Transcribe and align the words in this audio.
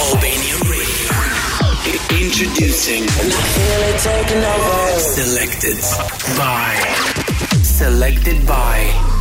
Albania 0.00 0.56
Radio. 0.70 1.10
Introducing. 2.24 3.08
Selected 4.98 5.78
by. 6.36 6.74
Selected 7.62 8.46
by. 8.46 9.11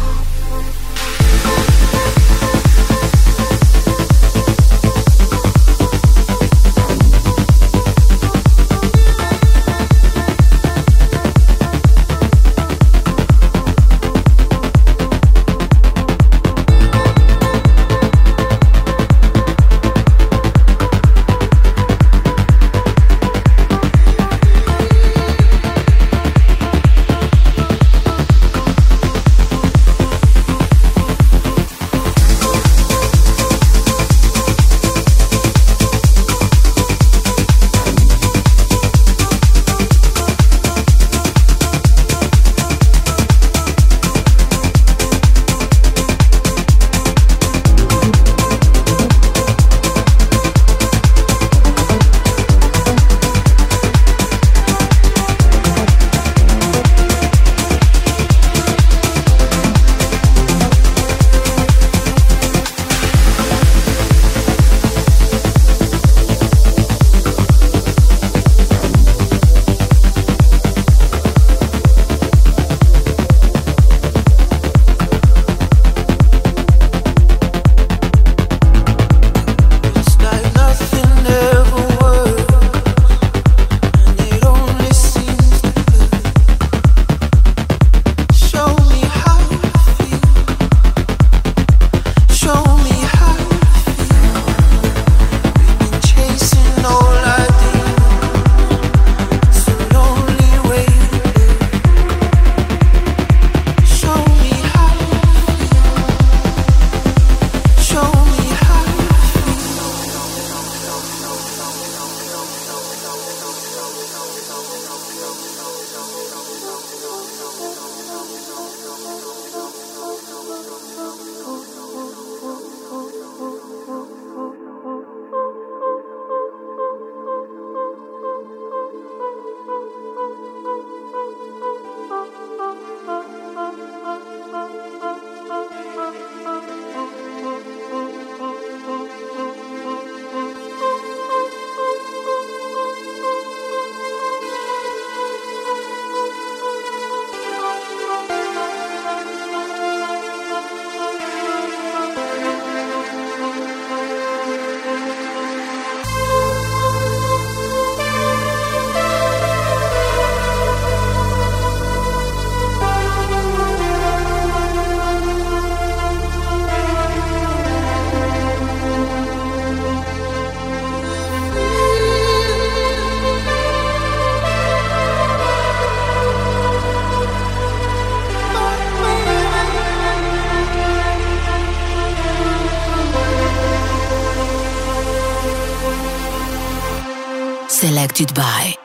Selected 188.21 188.35
by 188.35 188.75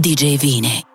DJ 0.00 0.36
Vine. 0.36 0.87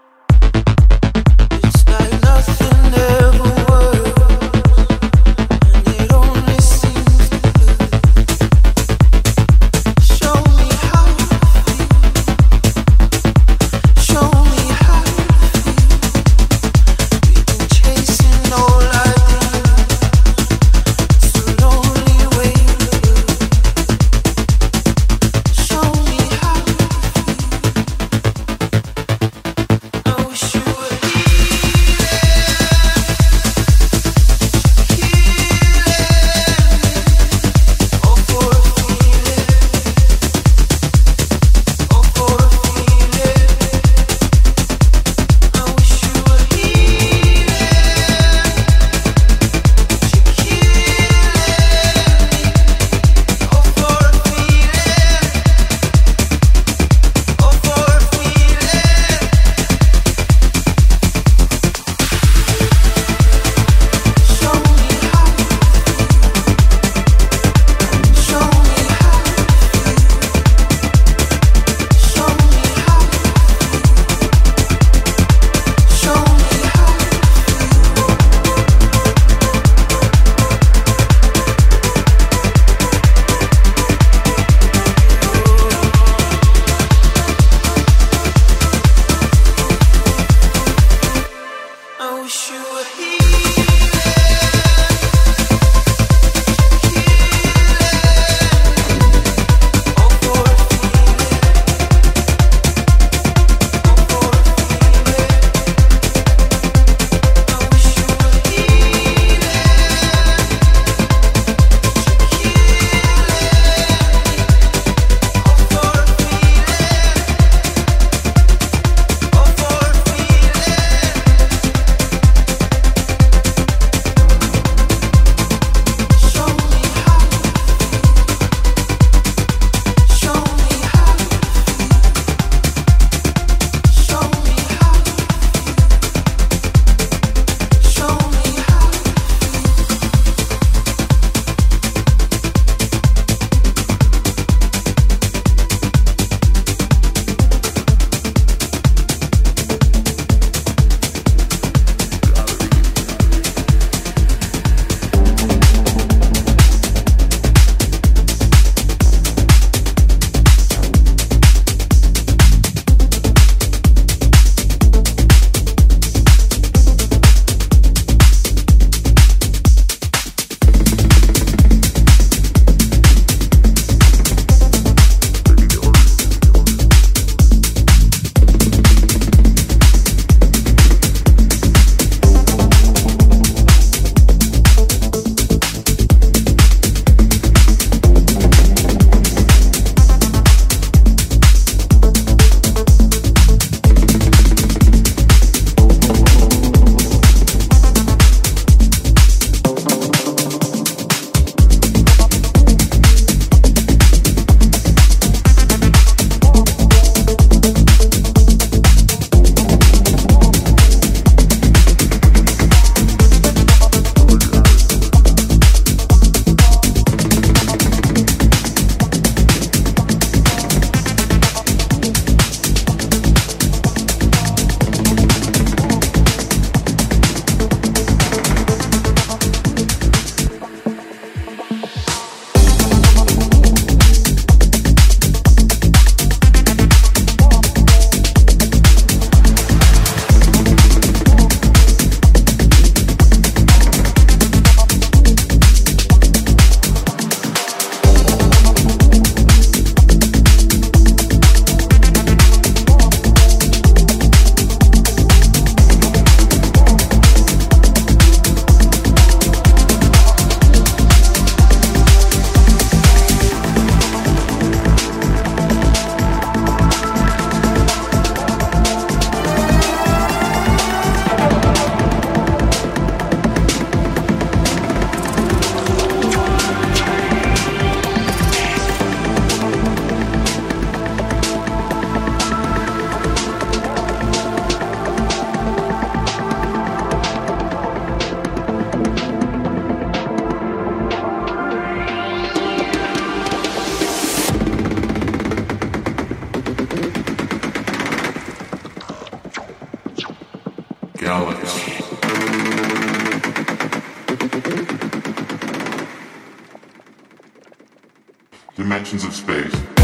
Dimensions 308.76 309.24
of 309.24 309.34
space. 309.34 310.03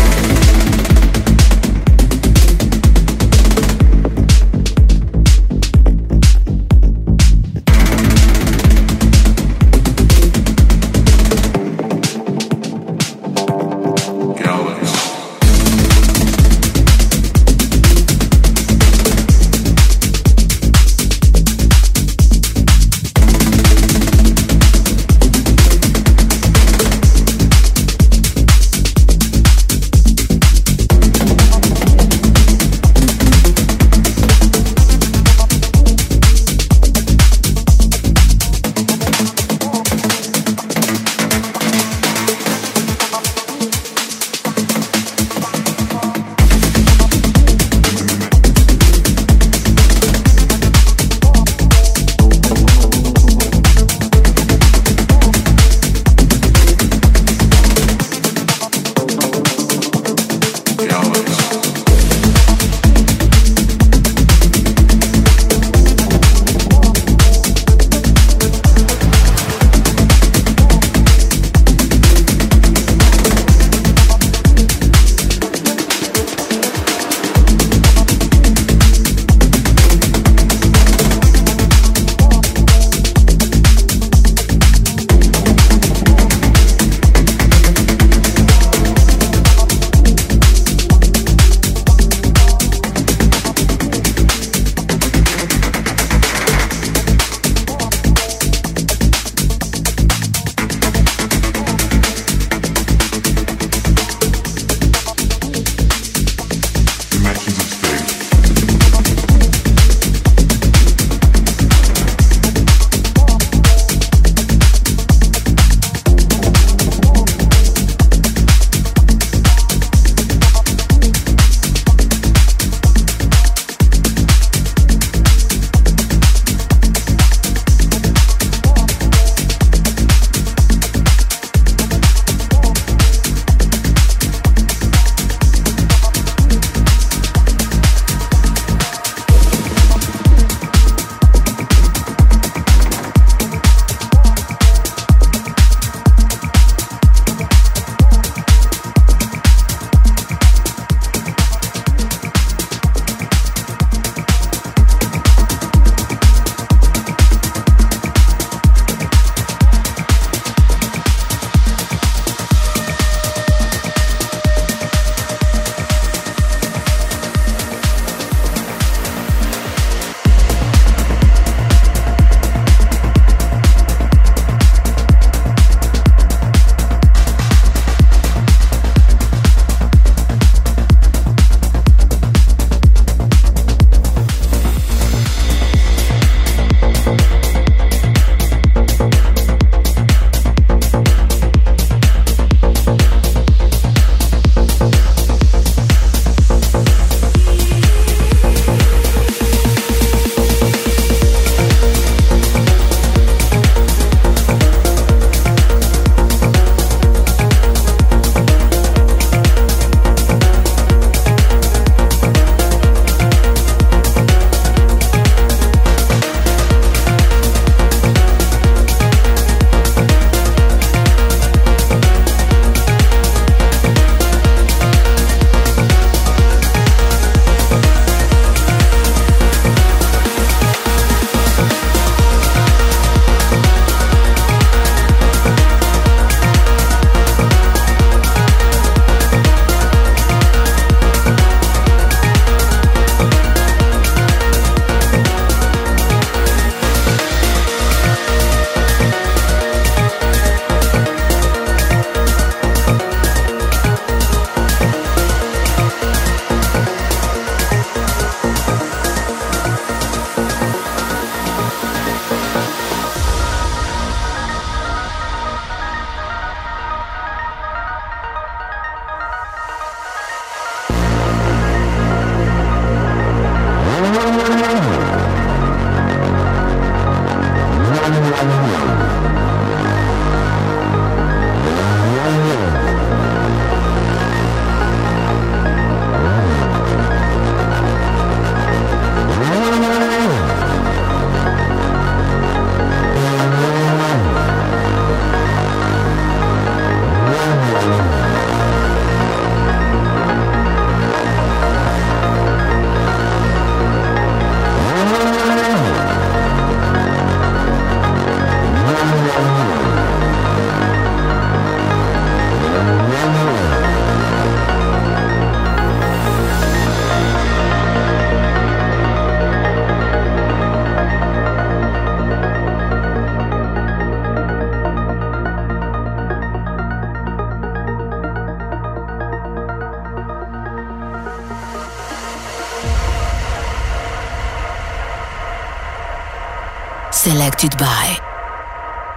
Selected 337.59 337.77
by 337.77 338.17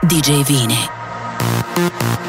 DJ 0.08 0.44
Vini. 0.44 2.21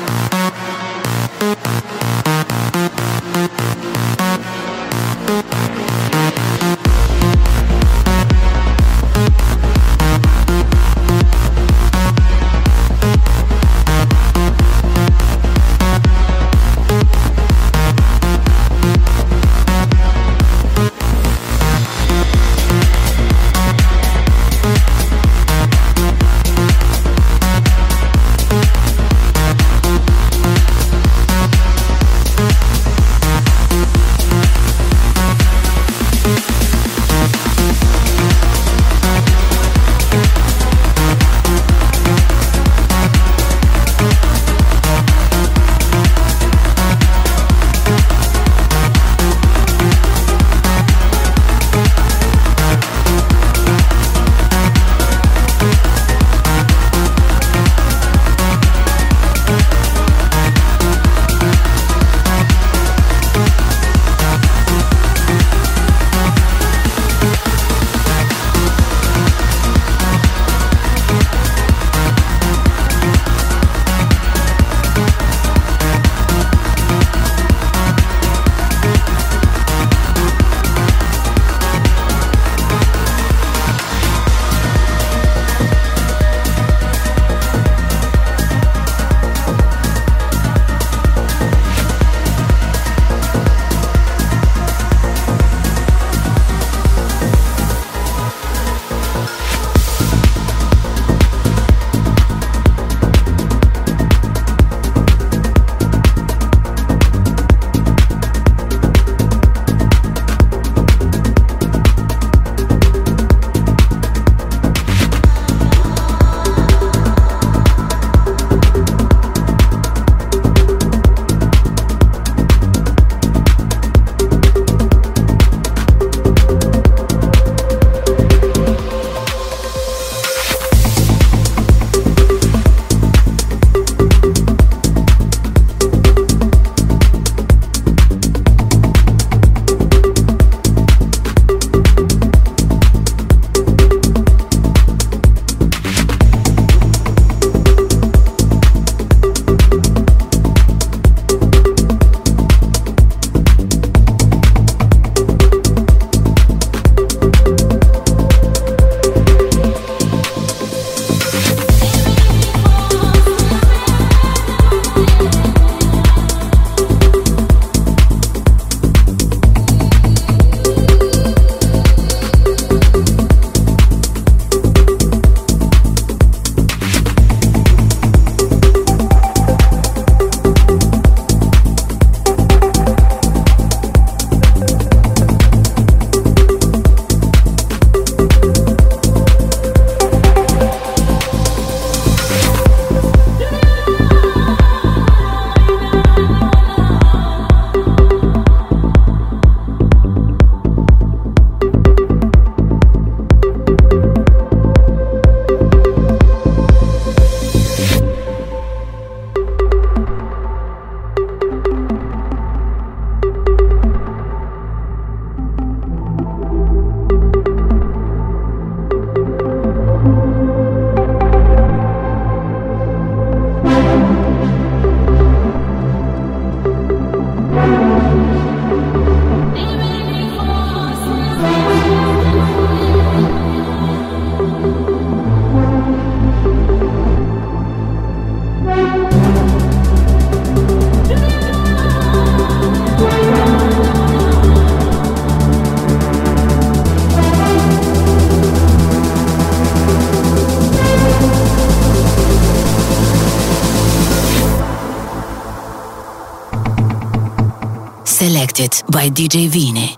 By 259.03 259.09
DJ 259.09 259.49
Vini. 259.49 259.97